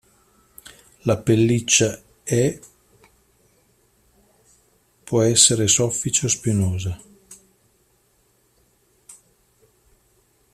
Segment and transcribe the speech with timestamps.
[1.05, 2.59] La pelliccia è
[5.03, 6.99] può essere soffice o spinosa.